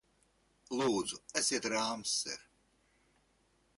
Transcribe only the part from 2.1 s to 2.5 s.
ser!